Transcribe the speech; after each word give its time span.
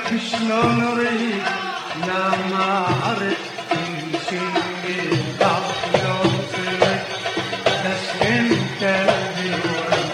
ولك 0.00 0.20
شلون 0.30 0.82
اريد 0.82 1.42
لا 2.06 2.30
ما 2.50 2.86
من 3.72 4.18
شيء 4.28 5.24
راح 5.40 6.04
لو 6.04 6.30
صرت 6.52 7.06
بس 7.84 8.22
انت 8.22 8.82
الديوان 8.82 10.10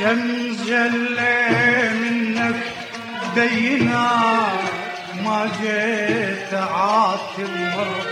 شمجل 0.00 1.18
منك 2.00 2.60
بينا 3.34 4.10
ما 5.24 5.50
جيت 5.62 6.54
عاتب 6.54 7.50
مرة 7.76 8.06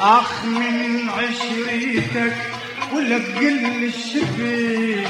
أخ 0.00 0.44
من 0.44 1.08
عشريتك 1.08 2.36
ولا 2.94 3.18
كل 3.18 3.84
الشفي 3.84 5.06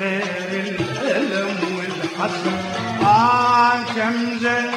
غير 0.00 0.50
الألم 0.52 1.58
والحسن 1.78 2.56
آه 3.04 3.84
شمجل 3.94 4.70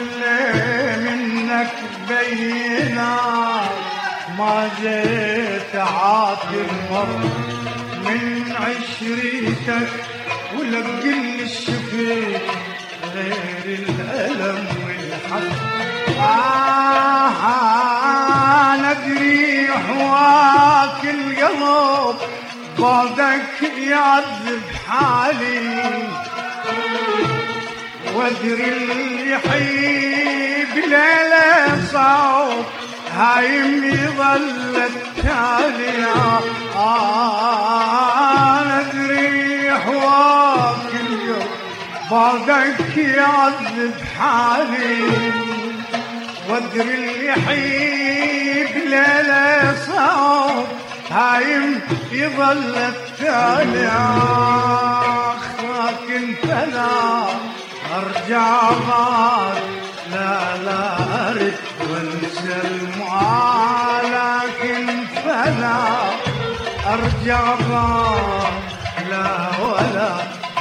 منك 1.03 1.71
بينا 2.09 3.17
ما 4.37 4.69
جيت 4.81 5.75
عاتب 5.75 6.67
مرة 6.91 7.31
من 8.05 8.55
عشريتك 8.55 10.14
ولا 10.59 10.81
كل 11.03 11.41
الشفيت 11.41 12.41
غير 13.15 13.65
الألم 13.65 14.65
والحزن 14.85 15.65
آه 16.19 17.31
أنا 18.75 18.91
أدري 18.91 19.67
هواك 19.69 21.01
القلب 21.03 22.17
بعدك 22.79 23.61
يعذب 23.77 24.61
حالي. 24.89 25.83
وادري 28.15 28.67
اللي 28.73 29.31
يحيي 29.31 30.65
بليلة 30.65 31.81
صوت 31.91 32.65
هايم 33.17 33.83
يظل 33.83 34.75
التالي 34.75 36.05
آه 36.75 38.61
أنا 38.61 38.79
أدري 38.79 38.94
هواك 39.87 40.91
اليوم 40.93 41.47
بعدك 42.11 42.97
يعذب 42.97 43.93
حالي 44.19 45.01
وادري 46.49 46.81
اللي 46.95 47.25
يحيي 47.25 48.63
بليلة 48.65 49.75
صوت 49.85 50.67
هايم 51.11 51.81
يظل 52.11 52.75
التالي 52.77 53.87
آخ 53.87 55.43
لكن 55.63 56.33
فلا 56.43 57.25
ارجع 57.95 58.69
بعد 58.89 59.61
لا 60.11 60.57
لا 60.65 60.97
ارد 61.29 61.55
وانسى 61.89 62.61
المعا 62.67 64.01
لكن 64.03 64.87
فلا 65.25 65.77
ارجع 66.93 67.41
بعد 67.69 68.53
لا 69.09 69.54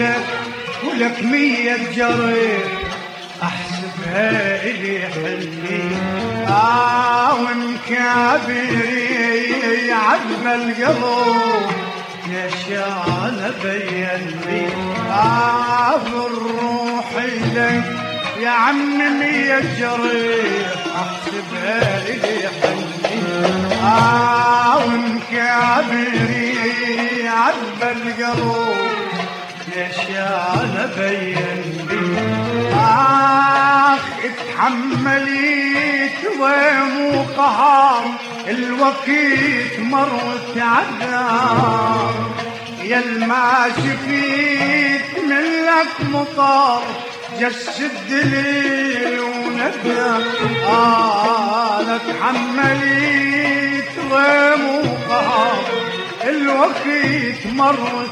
روحي 0.00 0.06
لك 0.06 0.24
ولك 0.84 1.22
مية 1.22 1.76
جريح 1.96 2.68
أحسبها 3.42 4.62
إلي 4.62 5.08
حلي. 5.08 5.96
آه 6.48 7.34
ومكابري 7.34 8.72
عذب 9.92 10.46
القلب 10.46 11.04
يا 12.30 12.50
شان 12.50 13.38
بين 13.62 14.24
لي 14.46 14.66
اخذ 15.10 16.12
روحي 16.12 17.36
لك. 17.54 17.84
يا 18.40 18.50
عم 18.50 18.98
مية 19.20 19.60
جريح 19.78 20.68
أحسبها 20.96 21.82
إلي 22.08 22.48
حلي. 22.62 23.20
آه 23.82 24.76
ومكابري 24.86 26.54
عذب 27.28 27.82
القلب 27.82 28.20
ليش 28.20 28.89
أنا 30.90 31.08
بين 31.08 31.86
لي 31.90 32.70
اخ 32.74 34.00
اتحمليت 34.24 36.18
ومو 36.40 37.22
قهار 37.36 38.04
الوقيت 38.48 39.78
مرت 39.80 40.56
عذاب 40.56 42.14
يا 42.84 43.02
ما 43.26 43.66
شفيت 43.76 45.24
منك 45.24 46.10
مطر 46.12 46.82
جسد 47.40 48.10
لي 48.10 49.18
ونبيا 49.20 50.22
آه 50.66 51.98
تحمليت 51.98 53.84
غيم 54.12 54.64
وقهر 54.68 55.64
الوقت 56.24 57.46
مر 57.46 58.06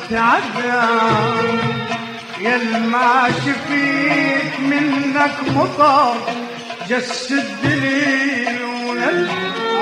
يا 2.63 2.79
ما 2.79 3.29
شفيت 3.29 4.61
منك 4.61 5.35
مطر 5.57 6.15
جسد 6.89 7.65
لي 7.65 8.49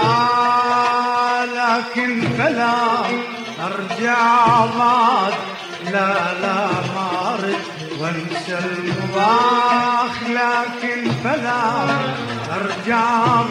آه 0.04 1.44
لكن 1.44 2.20
فلا 2.38 2.74
أرجع 3.66 4.66
بعد. 4.78 5.32
لا 5.92 6.14
لا 6.42 6.66
ما 6.94 7.38
رد 7.42 8.00
وانسى 8.00 8.58
المضاخ 8.58 10.22
لكن 10.28 11.10
فلا 11.24 11.84
أرجع 12.54 13.02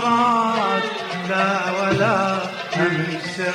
بعد. 0.03 0.83
لا 1.29 1.59
ولا 1.71 2.37
أنسى 2.77 3.51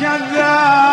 كذاب 0.00 0.89